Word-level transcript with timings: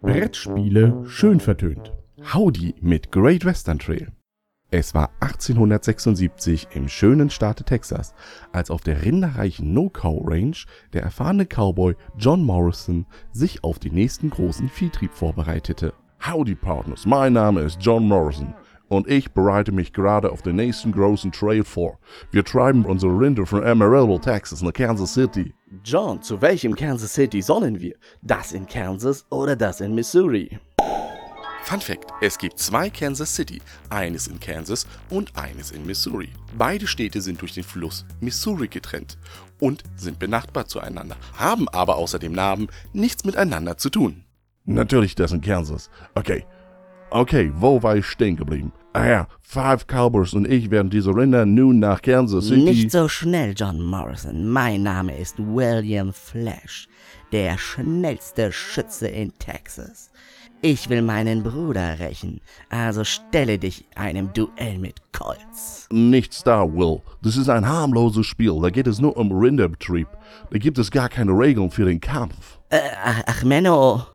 Brettspiele 0.00 1.04
schön 1.06 1.38
vertönt. 1.40 1.92
Howdy 2.32 2.74
mit 2.80 3.12
Great 3.12 3.44
Western 3.44 3.78
Trail. 3.78 4.08
Es 4.70 4.94
war 4.94 5.10
1876 5.20 6.68
im 6.72 6.88
schönen 6.88 7.28
Staate 7.28 7.64
Texas, 7.64 8.14
als 8.52 8.70
auf 8.70 8.80
der 8.80 9.02
rinderreichen 9.02 9.74
No-Cow 9.74 10.22
Range 10.24 10.56
der 10.94 11.02
erfahrene 11.02 11.44
Cowboy 11.44 11.94
John 12.16 12.42
Morrison 12.42 13.04
sich 13.32 13.62
auf 13.62 13.78
den 13.78 13.94
nächsten 13.94 14.30
großen 14.30 14.70
Viehtrieb 14.70 15.12
vorbereitete. 15.12 15.92
Howdy 16.26 16.54
Partners, 16.54 17.04
mein 17.04 17.34
Name 17.34 17.60
ist 17.60 17.78
John 17.82 18.08
Morrison 18.08 18.54
und 18.88 19.08
ich 19.08 19.32
bereite 19.32 19.72
mich 19.72 19.92
gerade 19.92 20.30
auf 20.30 20.42
den 20.42 20.56
nächsten 20.56 20.92
großen 20.92 21.32
Trail 21.32 21.64
vor. 21.64 21.98
Wir 22.30 22.44
treiben 22.44 22.84
unsere 22.84 23.12
Rinder 23.12 23.46
von 23.46 23.64
Amarillo, 23.64 24.18
Texas 24.18 24.62
nach 24.62 24.72
Kansas 24.72 25.14
City. 25.14 25.54
John, 25.88 26.20
zu 26.20 26.42
welchem 26.42 26.74
Kansas 26.74 27.14
City 27.14 27.40
sollen 27.40 27.80
wir? 27.80 27.94
Das 28.20 28.50
in 28.50 28.66
Kansas 28.66 29.24
oder 29.30 29.54
das 29.54 29.80
in 29.80 29.94
Missouri? 29.94 30.58
Fun 31.62 31.80
Fact: 31.80 32.10
Es 32.20 32.36
gibt 32.38 32.58
zwei 32.58 32.90
Kansas 32.90 33.32
City, 33.32 33.62
eines 33.88 34.26
in 34.26 34.40
Kansas 34.40 34.84
und 35.10 35.30
eines 35.36 35.70
in 35.70 35.86
Missouri. 35.86 36.30
Beide 36.58 36.88
Städte 36.88 37.20
sind 37.20 37.40
durch 37.40 37.54
den 37.54 37.62
Fluss 37.62 38.04
Missouri 38.20 38.66
getrennt 38.66 39.16
und 39.60 39.84
sind 39.94 40.18
benachbart 40.18 40.68
zueinander, 40.68 41.16
haben 41.36 41.68
aber 41.68 41.94
außer 41.94 42.18
dem 42.18 42.32
Namen 42.32 42.66
nichts 42.92 43.24
miteinander 43.24 43.76
zu 43.76 43.88
tun. 43.88 44.24
Natürlich 44.64 45.14
das 45.14 45.30
in 45.30 45.40
Kansas. 45.40 45.88
Okay. 46.16 46.44
Okay, 47.10 47.52
wo 47.54 47.80
war 47.84 47.94
ich 47.94 48.06
stehen 48.06 48.34
geblieben? 48.34 48.72
Ah 48.96 49.06
ja, 49.06 49.28
Five 49.42 49.86
Cowboys 49.88 50.32
und 50.32 50.50
ich 50.50 50.70
werden 50.70 50.88
diese 50.88 51.14
Rinder 51.14 51.44
nun 51.44 51.80
nach 51.80 52.00
Kansas 52.00 52.46
City. 52.46 52.62
Nicht 52.62 52.90
so 52.90 53.08
schnell, 53.08 53.52
John 53.54 53.82
Morrison. 53.82 54.48
Mein 54.48 54.84
Name 54.84 55.14
ist 55.18 55.38
William 55.38 56.14
Flash, 56.14 56.88
der 57.30 57.58
schnellste 57.58 58.50
Schütze 58.52 59.08
in 59.08 59.34
Texas. 59.38 60.10
Ich 60.62 60.88
will 60.88 61.02
meinen 61.02 61.42
Bruder 61.42 61.98
rächen, 61.98 62.40
also 62.70 63.04
stelle 63.04 63.58
dich 63.58 63.84
einem 63.96 64.32
Duell 64.32 64.78
mit 64.78 64.94
Colts. 65.12 65.88
Nichts 65.92 66.42
da, 66.42 66.62
Will. 66.64 67.02
Das 67.20 67.36
ist 67.36 67.50
ein 67.50 67.68
harmloses 67.68 68.24
Spiel. 68.24 68.58
Da 68.62 68.70
geht 68.70 68.86
es 68.86 68.98
nur 68.98 69.14
um 69.18 69.30
Rinderbetrieb. 69.30 70.08
Da 70.50 70.56
gibt 70.56 70.78
es 70.78 70.90
gar 70.90 71.10
keine 71.10 71.32
Regeln 71.32 71.70
für 71.70 71.84
den 71.84 72.00
Kampf. 72.00 72.58
Äh, 72.70 72.78
ach, 73.04 73.22
ach 73.26 73.44
Menno. 73.44 74.06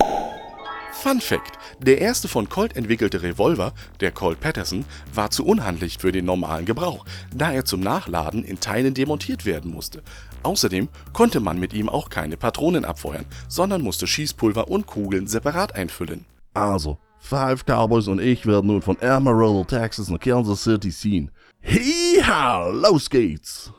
Fun 0.91 1.21
Fact: 1.21 1.57
Der 1.79 1.99
erste 1.99 2.27
von 2.27 2.49
Colt 2.49 2.75
entwickelte 2.75 3.21
Revolver, 3.23 3.73
der 4.01 4.11
Colt 4.11 4.39
Patterson, 4.39 4.85
war 5.13 5.31
zu 5.31 5.45
unhandlich 5.45 5.97
für 5.97 6.11
den 6.11 6.25
normalen 6.25 6.65
Gebrauch, 6.65 7.05
da 7.33 7.51
er 7.51 7.65
zum 7.65 7.79
Nachladen 7.79 8.43
in 8.43 8.59
Teilen 8.59 8.93
demontiert 8.93 9.45
werden 9.45 9.71
musste. 9.71 10.03
Außerdem 10.43 10.89
konnte 11.13 11.39
man 11.39 11.59
mit 11.59 11.73
ihm 11.73 11.89
auch 11.89 12.09
keine 12.09 12.37
Patronen 12.37 12.85
abfeuern, 12.85 13.25
sondern 13.47 13.81
musste 13.81 14.05
Schießpulver 14.05 14.67
und 14.67 14.85
Kugeln 14.85 15.27
separat 15.27 15.75
einfüllen. 15.75 16.25
Also, 16.53 16.97
Five 17.19 17.63
Cowboys 17.65 18.07
und 18.07 18.19
ich 18.19 18.45
werden 18.45 18.67
nun 18.67 18.81
von 18.81 19.01
Amarillo, 19.01 19.63
Texas 19.63 20.09
nach 20.09 20.19
Kansas 20.19 20.63
City 20.63 20.89
ziehen. 20.89 21.31
Hiha, 21.61 22.67
los 22.69 23.09
geht's! 23.09 23.71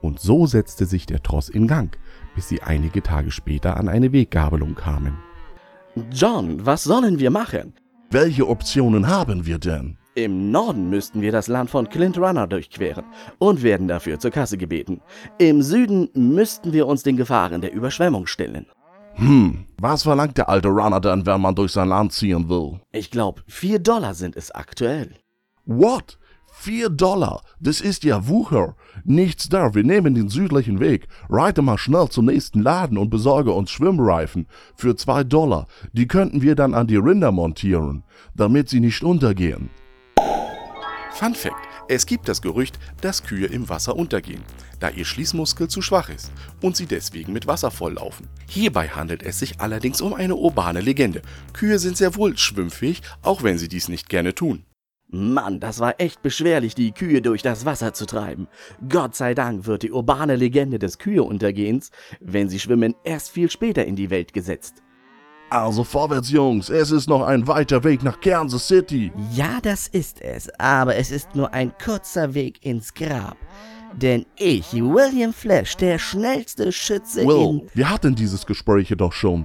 Und 0.00 0.20
so 0.20 0.46
setzte 0.46 0.86
sich 0.86 1.06
der 1.06 1.22
Tross 1.22 1.48
in 1.48 1.66
Gang, 1.66 1.96
bis 2.34 2.48
sie 2.48 2.62
einige 2.62 3.02
Tage 3.02 3.30
später 3.30 3.76
an 3.76 3.88
eine 3.88 4.12
Weggabelung 4.12 4.74
kamen. 4.74 5.18
John, 6.10 6.64
was 6.66 6.82
sollen 6.84 7.20
wir 7.20 7.30
machen? 7.30 7.72
Welche 8.10 8.48
Optionen 8.48 9.06
haben 9.06 9.46
wir 9.46 9.58
denn? 9.58 9.96
Im 10.16 10.50
Norden 10.50 10.90
müssten 10.90 11.20
wir 11.20 11.30
das 11.30 11.46
Land 11.46 11.70
von 11.70 11.88
Clint 11.88 12.18
Runner 12.18 12.46
durchqueren 12.46 13.04
und 13.38 13.62
werden 13.62 13.86
dafür 13.86 14.18
zur 14.18 14.32
Kasse 14.32 14.56
gebeten. 14.56 15.00
Im 15.38 15.62
Süden 15.62 16.08
müssten 16.14 16.72
wir 16.72 16.86
uns 16.86 17.04
den 17.04 17.16
Gefahren 17.16 17.60
der 17.60 17.72
Überschwemmung 17.72 18.26
stellen. 18.26 18.66
Hm, 19.14 19.66
was 19.78 20.02
verlangt 20.02 20.36
der 20.36 20.48
alte 20.48 20.68
Runner 20.68 21.00
denn, 21.00 21.26
wenn 21.26 21.40
man 21.40 21.54
durch 21.54 21.72
sein 21.72 21.88
Land 21.88 22.12
ziehen 22.12 22.48
will? 22.48 22.80
Ich 22.90 23.12
glaube, 23.12 23.42
vier 23.46 23.78
Dollar 23.78 24.14
sind 24.14 24.36
es 24.36 24.50
aktuell. 24.50 25.14
What? 25.64 26.18
Vier 26.56 26.88
Dollar? 26.88 27.42
Das 27.60 27.80
ist 27.80 28.04
ja 28.04 28.26
Wucher. 28.28 28.74
Nichts 29.04 29.48
da, 29.50 29.74
wir 29.74 29.84
nehmen 29.84 30.14
den 30.14 30.28
südlichen 30.28 30.80
Weg. 30.80 31.08
Reite 31.28 31.60
mal 31.60 31.76
schnell 31.76 32.08
zum 32.08 32.26
nächsten 32.26 32.62
Laden 32.62 32.96
und 32.96 33.10
besorge 33.10 33.52
uns 33.52 33.70
Schwimmreifen 33.70 34.46
für 34.74 34.96
zwei 34.96 35.24
Dollar. 35.24 35.66
Die 35.92 36.06
könnten 36.06 36.40
wir 36.40 36.54
dann 36.54 36.72
an 36.72 36.86
die 36.86 36.96
Rinder 36.96 37.32
montieren, 37.32 38.04
damit 38.34 38.70
sie 38.70 38.80
nicht 38.80 39.02
untergehen. 39.02 39.68
Fun 41.10 41.34
Fact: 41.34 41.68
Es 41.88 42.06
gibt 42.06 42.28
das 42.28 42.40
Gerücht, 42.40 42.78
dass 43.02 43.24
Kühe 43.24 43.46
im 43.46 43.68
Wasser 43.68 43.94
untergehen, 43.94 44.42
da 44.80 44.88
ihr 44.88 45.04
Schließmuskel 45.04 45.68
zu 45.68 45.82
schwach 45.82 46.08
ist 46.08 46.32
und 46.62 46.76
sie 46.76 46.86
deswegen 46.86 47.32
mit 47.34 47.46
Wasser 47.46 47.72
volllaufen. 47.72 48.28
Hierbei 48.48 48.88
handelt 48.88 49.22
es 49.22 49.38
sich 49.38 49.60
allerdings 49.60 50.00
um 50.00 50.14
eine 50.14 50.36
urbane 50.36 50.80
Legende. 50.80 51.20
Kühe 51.52 51.78
sind 51.78 51.98
sehr 51.98 52.14
wohl 52.14 52.38
schwimmfähig, 52.38 53.02
auch 53.22 53.42
wenn 53.42 53.58
sie 53.58 53.68
dies 53.68 53.88
nicht 53.88 54.08
gerne 54.08 54.34
tun. 54.34 54.64
Mann, 55.08 55.60
das 55.60 55.78
war 55.80 55.94
echt 55.98 56.22
beschwerlich, 56.22 56.74
die 56.74 56.92
Kühe 56.92 57.22
durch 57.22 57.42
das 57.42 57.64
Wasser 57.64 57.92
zu 57.92 58.06
treiben. 58.06 58.48
Gott 58.88 59.14
sei 59.14 59.34
Dank 59.34 59.66
wird 59.66 59.82
die 59.82 59.92
urbane 59.92 60.36
Legende 60.36 60.78
des 60.78 60.98
Küheuntergehens, 60.98 61.90
wenn 62.20 62.48
sie 62.48 62.58
schwimmen, 62.58 62.94
erst 63.04 63.30
viel 63.30 63.50
später 63.50 63.84
in 63.84 63.96
die 63.96 64.10
Welt 64.10 64.32
gesetzt. 64.32 64.82
Also 65.50 65.84
vorwärts, 65.84 66.30
Jungs, 66.30 66.68
es 66.68 66.90
ist 66.90 67.08
noch 67.08 67.22
ein 67.22 67.46
weiter 67.46 67.84
Weg 67.84 68.02
nach 68.02 68.20
Kansas 68.20 68.66
City. 68.66 69.12
Ja, 69.32 69.60
das 69.62 69.86
ist 69.86 70.20
es, 70.20 70.48
aber 70.58 70.96
es 70.96 71.10
ist 71.10 71.34
nur 71.36 71.52
ein 71.54 71.72
kurzer 71.78 72.34
Weg 72.34 72.64
ins 72.64 72.92
Grab. 72.92 73.36
Denn 73.96 74.26
ich, 74.36 74.72
William 74.72 75.32
Flash, 75.32 75.76
der 75.76 75.98
schnellste 75.98 76.72
Schütze 76.72 77.24
Will, 77.24 77.60
in... 77.60 77.70
wir 77.74 77.88
hatten 77.88 78.16
dieses 78.16 78.44
Gespräch 78.46 78.92
doch 78.96 79.12
schon. 79.12 79.44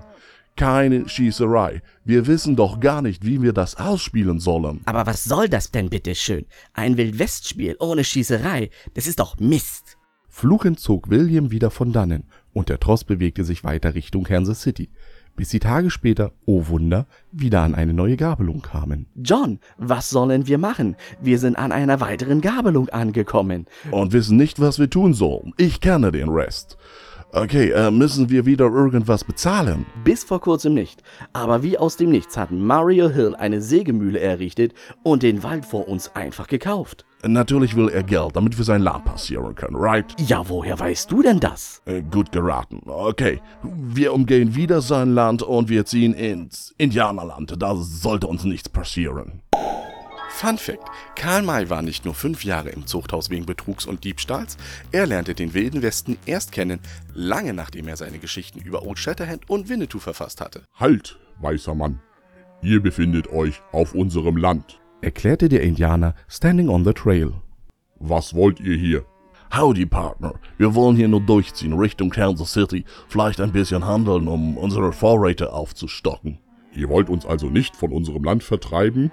Keine 0.60 1.08
Schießerei. 1.08 1.82
Wir 2.04 2.28
wissen 2.28 2.58
doch 2.58 2.82
gar 2.82 3.02
nicht, 3.02 3.26
wie 3.26 3.42
wir 3.42 3.54
das 3.54 3.78
ausspielen 3.78 4.42
sollen. 4.42 4.82
Aber 4.84 5.06
was 5.06 5.24
soll 5.24 5.48
das 5.48 5.72
denn 5.72 5.90
bitteschön? 5.90 6.48
Ein 6.74 6.98
Wildwestspiel 6.98 7.78
ohne 7.80 8.04
Schießerei, 8.04 8.70
das 8.94 9.08
ist 9.08 9.22
doch 9.22 9.40
Mist. 9.40 9.98
Fluchend 10.28 10.82
zog 10.82 11.10
William 11.10 11.52
wieder 11.52 11.72
von 11.72 11.94
dannen 11.94 12.26
und 12.52 12.68
der 12.68 12.78
Tross 12.78 13.06
bewegte 13.06 13.46
sich 13.46 13.64
weiter 13.64 13.96
Richtung 13.96 14.26
Kansas 14.26 14.62
City, 14.62 14.90
bis 15.38 15.50
sie 15.50 15.62
Tage 15.62 15.90
später, 15.90 16.34
oh 16.46 16.68
Wunder, 16.68 17.08
wieder 17.32 17.62
an 17.62 17.74
eine 17.74 17.94
neue 17.94 18.18
Gabelung 18.18 18.62
kamen. 18.62 19.06
John, 19.16 19.60
was 19.78 20.10
sollen 20.10 20.46
wir 20.46 20.58
machen? 20.58 20.98
Wir 21.22 21.40
sind 21.40 21.56
an 21.56 21.72
einer 21.72 22.02
weiteren 22.02 22.42
Gabelung 22.42 22.90
angekommen. 22.90 23.66
Und 23.92 24.12
wissen 24.12 24.36
nicht, 24.36 24.60
was 24.60 24.78
wir 24.78 24.90
tun 24.90 25.14
sollen. 25.14 25.54
Ich 25.56 25.80
kenne 25.80 26.12
den 26.12 26.28
Rest. 26.28 26.78
Okay, 27.32 27.70
äh, 27.70 27.92
müssen 27.92 28.32
wir 28.32 28.48
wieder 28.48 28.66
irgendwas 28.66 29.24
bezahlen? 29.24 29.86
Bis 30.04 30.24
vor 30.24 30.42
kurzem 30.42 30.74
nicht. 30.74 31.04
Aber 31.32 31.62
wie 31.62 31.78
aus 31.78 31.96
dem 31.96 32.10
Nichts 32.10 32.36
hat 32.36 32.50
Mario 32.50 33.08
Hill 33.08 33.36
eine 33.36 33.62
Sägemühle 33.62 34.20
errichtet 34.20 34.74
und 35.04 35.22
den 35.22 35.44
Wald 35.44 35.64
vor 35.64 35.88
uns 35.88 36.16
einfach 36.16 36.48
gekauft. 36.48 37.06
Natürlich 37.24 37.76
will 37.76 37.90
er 37.90 38.02
Geld, 38.02 38.36
damit 38.36 38.58
wir 38.58 38.66
sein 38.66 38.82
Land 38.82 39.06
passieren 39.06 39.54
können, 39.54 39.76
right? 39.76 40.06
Ja, 40.20 40.48
woher 40.48 40.80
weißt 40.80 41.12
du 41.12 41.22
denn 41.22 41.40
das? 41.40 41.84
Äh, 41.86 42.02
gut 42.02 42.32
geraten. 42.32 42.82
Okay, 42.86 43.42
wir 43.62 44.14
umgehen 44.14 44.56
wieder 44.56 44.82
sein 44.82 45.14
Land 45.14 45.44
und 45.44 45.70
wir 45.70 45.86
ziehen 45.86 46.14
ins 46.14 46.74
Indianerland. 46.78 47.54
Da 47.62 47.76
sollte 47.76 48.26
uns 48.26 48.44
nichts 48.44 48.70
passieren. 48.70 49.42
Fun 50.40 50.58
Fact: 50.58 50.90
Karl 51.18 51.42
May 51.42 51.70
war 51.70 51.82
nicht 51.82 52.06
nur 52.06 52.14
fünf 52.14 52.46
Jahre 52.46 52.70
im 52.70 52.88
Zuchthaus 52.88 53.30
wegen 53.30 53.46
Betrugs 53.46 53.86
und 53.86 54.06
Diebstahls, 54.06 54.56
er 54.94 55.06
lernte 55.06 55.36
den 55.36 55.54
Wilden 55.54 55.82
Westen 55.82 56.18
erst 56.26 56.54
kennen, 56.54 56.80
lange 57.14 57.54
nachdem 57.54 57.90
er 57.90 57.98
seine 57.98 58.20
Geschichten 58.20 58.62
über 58.62 58.84
Old 58.84 58.98
Shatterhand 59.00 59.50
und 59.50 59.68
Winnetou 59.68 60.00
verfasst 60.00 60.40
hatte. 60.40 60.64
Halt, 60.76 61.20
weißer 61.42 61.76
Mann. 61.76 62.00
Ihr 62.62 62.82
befindet 62.82 63.28
euch 63.28 63.62
auf 63.74 63.94
unserem 63.94 64.38
Land. 64.38 64.80
Erklärte 65.02 65.50
der 65.50 65.62
Indianer 65.62 66.16
Standing 66.30 66.70
on 66.70 66.86
the 66.86 66.94
Trail. 66.94 67.34
Was 68.00 68.34
wollt 68.34 68.62
ihr 68.62 68.78
hier? 68.78 69.06
Howdy, 69.54 69.88
Partner. 69.88 70.36
Wir 70.58 70.74
wollen 70.74 70.96
hier 70.96 71.10
nur 71.10 71.20
durchziehen, 71.22 71.74
Richtung 71.74 72.12
Kansas 72.12 72.54
City. 72.54 72.86
Vielleicht 73.10 73.42
ein 73.42 73.52
bisschen 73.52 73.86
handeln, 73.86 74.30
um 74.30 74.58
unsere 74.58 74.94
Vorräte 74.94 75.52
aufzustocken. 75.52 76.40
Ihr 76.74 76.88
wollt 76.88 77.10
uns 77.10 77.26
also 77.26 77.48
nicht 77.50 77.76
von 77.76 77.92
unserem 77.92 78.24
Land 78.24 78.44
vertreiben? 78.44 79.12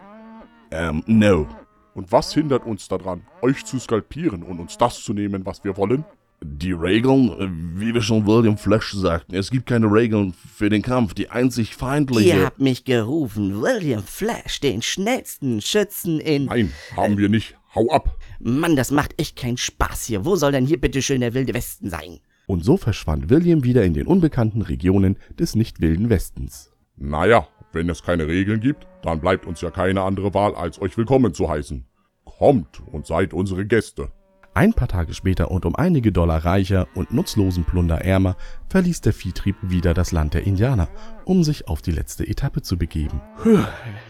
Ähm, 0.70 1.02
no. 1.06 1.46
Und 1.94 2.12
was 2.12 2.34
hindert 2.34 2.66
uns 2.66 2.88
daran, 2.88 3.22
euch 3.40 3.64
zu 3.64 3.78
skalpieren 3.78 4.42
und 4.42 4.60
uns 4.60 4.76
das 4.76 5.02
zu 5.02 5.14
nehmen, 5.14 5.46
was 5.46 5.64
wir 5.64 5.76
wollen? 5.76 6.04
Die 6.42 6.72
Regeln, 6.72 7.30
äh, 7.30 7.80
wie 7.80 7.94
wir 7.94 8.02
schon 8.02 8.26
William 8.26 8.58
Flash 8.58 8.92
sagten, 8.92 9.34
es 9.34 9.50
gibt 9.50 9.66
keine 9.66 9.90
Regeln 9.90 10.34
für 10.34 10.68
den 10.68 10.82
Kampf. 10.82 11.14
Die 11.14 11.30
einzig 11.30 11.74
feindliche... 11.74 12.28
Ihr 12.36 12.44
habt 12.44 12.60
mich 12.60 12.84
gerufen, 12.84 13.62
William 13.62 14.02
Flash, 14.02 14.60
den 14.60 14.82
schnellsten 14.82 15.62
Schützen 15.62 16.20
in... 16.20 16.44
Nein, 16.44 16.72
haben 16.94 17.16
wir 17.16 17.30
nicht. 17.30 17.56
Hau 17.74 17.88
ab! 17.90 18.14
Mann, 18.38 18.76
das 18.76 18.90
macht 18.90 19.18
echt 19.18 19.36
keinen 19.36 19.56
Spaß 19.56 20.04
hier. 20.04 20.26
Wo 20.26 20.36
soll 20.36 20.52
denn 20.52 20.66
hier 20.66 20.80
bitteschön 20.80 21.22
der 21.22 21.32
wilde 21.32 21.54
Westen 21.54 21.88
sein? 21.88 22.20
Und 22.46 22.64
so 22.64 22.76
verschwand 22.76 23.30
William 23.30 23.64
wieder 23.64 23.84
in 23.84 23.94
den 23.94 24.06
unbekannten 24.06 24.62
Regionen 24.62 25.16
des 25.38 25.54
nicht 25.54 25.80
wilden 25.80 26.10
Westens. 26.10 26.70
Naja, 26.96 27.48
wenn 27.76 27.88
es 27.88 28.02
keine 28.02 28.26
Regeln 28.26 28.60
gibt, 28.60 28.88
dann 29.02 29.20
bleibt 29.20 29.46
uns 29.46 29.60
ja 29.60 29.70
keine 29.70 30.02
andere 30.02 30.34
Wahl, 30.34 30.56
als 30.56 30.80
euch 30.80 30.96
willkommen 30.96 31.34
zu 31.34 31.48
heißen. 31.48 31.84
Kommt 32.24 32.82
und 32.90 33.06
seid 33.06 33.32
unsere 33.32 33.64
Gäste. 33.64 34.10
Ein 34.54 34.72
paar 34.72 34.88
Tage 34.88 35.12
später 35.12 35.50
und 35.50 35.66
um 35.66 35.76
einige 35.76 36.12
Dollar 36.12 36.44
reicher 36.46 36.88
und 36.94 37.12
nutzlosen 37.12 37.64
Plunder 37.64 38.00
ärmer, 38.00 38.36
verließ 38.70 39.02
der 39.02 39.12
Viehtrieb 39.12 39.56
wieder 39.60 39.92
das 39.92 40.12
Land 40.12 40.32
der 40.32 40.46
Indianer, 40.46 40.88
um 41.26 41.44
sich 41.44 41.68
auf 41.68 41.82
die 41.82 41.92
letzte 41.92 42.26
Etappe 42.26 42.62
zu 42.62 42.78
begeben. 42.78 43.20
Puh, 43.42 43.58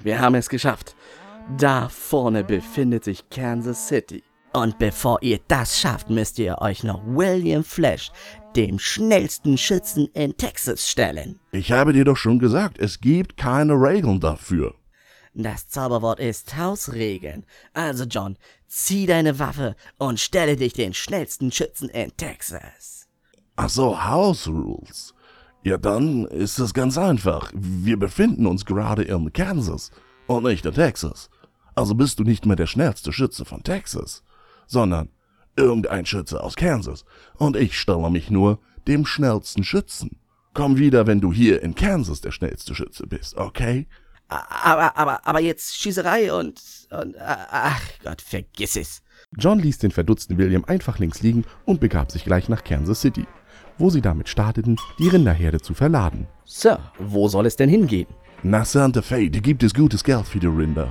wir 0.05 0.21
haben 0.21 0.37
es 0.37 0.49
geschafft. 0.49 0.95
Da 1.59 1.89
vorne 1.89 2.45
befindet 2.45 3.03
sich 3.03 3.29
Kansas 3.29 3.89
City. 3.89 4.23
Und 4.53 4.79
bevor 4.79 5.19
ihr 5.21 5.41
das 5.49 5.79
schafft, 5.79 6.09
müsst 6.11 6.39
ihr 6.39 6.59
euch 6.61 6.83
noch 6.83 7.03
William 7.05 7.63
Flash, 7.63 8.11
dem 8.57 8.79
schnellsten 8.79 9.59
Schützen 9.59 10.09
in 10.15 10.37
Texas, 10.37 10.89
stellen. 10.89 11.39
Ich 11.53 11.73
habe 11.73 11.93
dir 11.93 12.05
doch 12.05 12.17
schon 12.17 12.39
gesagt, 12.39 12.79
es 12.79 13.01
gibt 13.01 13.37
keine 13.37 13.75
Regeln 13.75 14.21
dafür. 14.21 14.75
Das 15.35 15.69
Zauberwort 15.69 16.19
ist 16.19 16.57
Hausregeln. 16.57 17.45
Also 17.75 18.05
John, 18.05 18.39
zieh 18.67 19.05
deine 19.05 19.39
Waffe 19.39 19.77
und 19.99 20.19
stelle 20.19 20.57
dich 20.57 20.73
den 20.73 20.95
schnellsten 20.95 21.53
Schützen 21.53 21.91
in 21.91 22.17
Texas. 22.17 23.07
Ach 23.57 23.69
so, 23.69 24.03
House 24.03 24.49
Rules. 24.49 25.15
Ja, 25.63 25.77
dann 25.77 26.25
ist 26.27 26.59
es 26.59 26.73
ganz 26.73 26.97
einfach. 26.97 27.53
Wir 27.55 27.99
befinden 27.99 28.47
uns 28.47 28.65
gerade 28.65 29.03
in 29.03 29.33
Kansas 29.33 29.91
und 30.27 30.45
nicht 30.45 30.65
in 30.65 30.73
Texas. 30.73 31.29
Also 31.75 31.95
bist 31.95 32.19
du 32.19 32.23
nicht 32.23 32.47
mehr 32.47 32.57
der 32.57 32.67
schnellste 32.67 33.13
Schütze 33.13 33.45
von 33.45 33.63
Texas, 33.63 34.23
sondern 34.67 35.11
irgendein 35.57 36.07
Schütze 36.07 36.43
aus 36.43 36.57
Kansas. 36.57 37.05
Und 37.37 37.57
ich 37.57 37.79
stelle 37.79 38.11
mich 38.11 38.31
nur 38.31 38.59
dem 38.87 39.07
schnellsten 39.07 39.65
Schützen. 39.65 40.19
Komm 40.55 40.79
wieder, 40.79 41.07
wenn 41.07 41.21
du 41.21 41.33
hier 41.33 41.63
in 41.63 41.75
Kansas 41.75 42.21
der 42.21 42.31
schnellste 42.31 42.75
Schütze 42.75 43.07
bist, 43.07 43.37
okay? 43.37 43.87
Aber, 44.29 44.97
aber, 44.97 45.27
aber 45.27 45.41
jetzt 45.41 45.77
Schießerei 45.77 46.33
und, 46.33 46.61
und 46.91 47.15
ach 47.21 47.83
Gott, 48.03 48.23
vergiss 48.23 48.77
es. 48.77 49.03
John 49.37 49.59
ließ 49.59 49.79
den 49.79 49.91
verdutzten 49.91 50.39
William 50.39 50.65
einfach 50.65 50.99
links 50.99 51.23
liegen 51.23 51.45
und 51.65 51.81
begab 51.81 52.11
sich 52.11 52.25
gleich 52.25 52.49
nach 52.49 52.65
Kansas 52.65 53.01
City, 53.01 53.27
wo 53.79 53.91
sie 53.91 54.01
damit 54.01 54.29
starteten, 54.29 54.77
die 54.99 55.09
Rinderherde 55.09 55.61
zu 55.61 55.75
verladen. 55.75 56.27
Sir, 56.45 56.81
wo 56.99 57.29
soll 57.29 57.47
es 57.47 57.57
denn 57.57 57.69
hingehen? 57.69 58.09
Nach 58.43 58.65
Santa 58.65 59.03
Fe, 59.03 59.31
da 59.31 59.41
gibt 59.41 59.63
es 59.63 59.75
gutes 59.75 60.03
Geld 60.03 60.27
für 60.27 60.41
die 60.41 60.47
Rinder. 60.47 60.91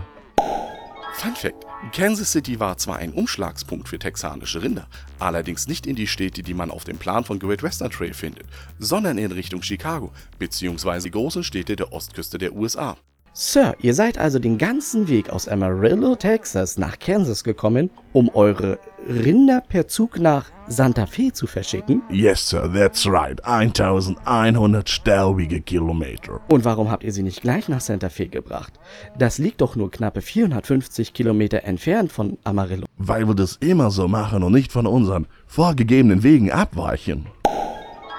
Fun 1.18 1.34
Fact: 1.34 1.66
Kansas 1.94 2.34
City 2.34 2.60
war 2.60 2.78
zwar 2.78 2.98
ein 2.98 3.14
Umschlagspunkt 3.14 3.88
für 3.88 3.98
texanische 3.98 4.62
Rinder, 4.62 4.86
allerdings 5.18 5.66
nicht 5.66 5.88
in 5.88 5.96
die 5.96 6.08
Städte, 6.08 6.44
die 6.44 6.54
man 6.54 6.70
auf 6.70 6.84
dem 6.84 6.98
Plan 6.98 7.24
von 7.24 7.40
Great 7.40 7.64
Western 7.64 7.90
Trail 7.90 8.14
findet, 8.14 8.46
sondern 8.80 9.18
in 9.18 9.32
Richtung 9.32 9.62
Chicago 9.64 10.12
bzw. 10.40 11.00
die 11.00 11.12
großen 11.12 11.46
Städte 11.46 11.78
der 11.78 11.94
Ostküste 11.94 12.38
der 12.38 12.54
USA. 12.54 12.98
Sir, 13.38 13.76
ihr 13.82 13.94
seid 13.94 14.18
also 14.18 14.40
den 14.40 14.58
ganzen 14.58 15.10
Weg 15.10 15.30
aus 15.30 15.50
Amarillo, 15.50 16.16
Texas 16.16 16.78
nach 16.78 16.98
Kansas 17.00 17.44
gekommen, 17.44 17.90
um 18.14 18.30
eure 18.34 18.80
Rinder 19.10 19.62
per 19.68 19.90
Zug 19.90 20.20
nach 20.20 20.46
Santa 20.70 21.06
Fe 21.06 21.34
zu 21.34 21.46
verschicken? 21.46 22.02
Yes, 22.10 22.48
sir, 22.48 22.72
that's 22.74 23.06
right. 23.06 23.44
1100 23.44 24.90
stellwige 24.90 25.60
Kilometer. 25.60 26.40
Und 26.48 26.64
warum 26.64 26.90
habt 26.90 27.04
ihr 27.04 27.12
sie 27.12 27.24
nicht 27.24 27.42
gleich 27.42 27.68
nach 27.68 27.82
Santa 27.82 28.08
Fe 28.08 28.30
gebracht? 28.30 28.72
Das 29.18 29.38
liegt 29.38 29.60
doch 29.60 29.76
nur 29.76 29.92
knappe 29.92 30.22
450 30.22 31.14
Kilometer 31.14 31.66
entfernt 31.66 32.14
von 32.14 32.38
Amarillo. 32.46 32.86
Weil 32.98 33.28
wir 33.28 33.36
das 33.36 33.58
immer 33.58 33.92
so 33.92 34.08
machen 34.08 34.44
und 34.44 34.54
nicht 34.54 34.72
von 34.72 34.88
unseren 34.88 35.28
vorgegebenen 35.46 36.24
Wegen 36.24 36.52
abweichen. 36.52 37.26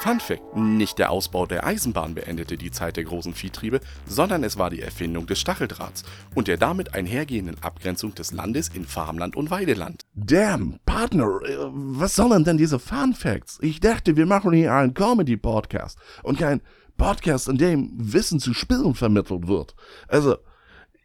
Fun 0.06 0.20
Fact: 0.20 0.54
Nicht 0.54 1.00
der 1.00 1.10
Ausbau 1.10 1.46
der 1.46 1.66
Eisenbahn 1.66 2.14
beendete 2.14 2.56
die 2.56 2.70
Zeit 2.70 2.96
der 2.96 3.02
großen 3.02 3.34
Viehtriebe, 3.34 3.80
sondern 4.06 4.44
es 4.44 4.56
war 4.56 4.70
die 4.70 4.80
Erfindung 4.80 5.26
des 5.26 5.40
Stacheldrahts 5.40 6.04
und 6.32 6.46
der 6.46 6.58
damit 6.58 6.94
einhergehenden 6.94 7.60
Abgrenzung 7.60 8.14
des 8.14 8.30
Landes 8.30 8.68
in 8.68 8.84
Farmland 8.84 9.34
und 9.34 9.50
Weideland. 9.50 10.06
Damn, 10.14 10.78
Partner, 10.86 11.40
äh, 11.42 11.56
was 11.72 12.14
sollen 12.14 12.44
denn 12.44 12.56
diese 12.56 12.78
Fun 12.78 13.14
Facts? 13.14 13.58
Ich 13.62 13.80
dachte, 13.80 14.16
wir 14.16 14.26
machen 14.26 14.52
hier 14.52 14.72
einen 14.72 14.94
Comedy-Podcast 14.94 15.98
und 16.22 16.38
kein 16.38 16.60
Podcast, 16.96 17.48
in 17.48 17.58
dem 17.58 17.90
Wissen 17.96 18.38
zu 18.38 18.54
Spielen 18.54 18.94
vermittelt 18.94 19.48
wird. 19.48 19.74
Also, 20.06 20.36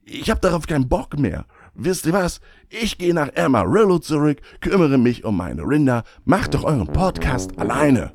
ich 0.05 0.29
hab 0.29 0.41
darauf 0.41 0.67
keinen 0.67 0.89
Bock 0.89 1.17
mehr. 1.17 1.47
Wisst 1.73 2.05
ihr 2.05 2.13
was? 2.13 2.39
Ich 2.69 2.99
gehe 2.99 3.15
nach 3.15 3.35
Amarillo 3.35 3.97
zurück, 3.97 4.41
kümmere 4.59 4.99
mich 4.99 5.23
um 5.23 5.37
meine 5.37 5.63
Rinder, 5.63 6.03
macht 6.23 6.53
doch 6.53 6.65
euren 6.65 6.87
Podcast 6.87 7.57
alleine. 7.57 8.11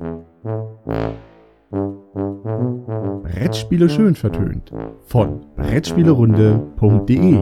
Brettspiele 3.23 3.89
schön 3.89 4.15
vertönt. 4.15 4.71
Von 5.05 5.41
Brettspielerunde.de 5.55 7.37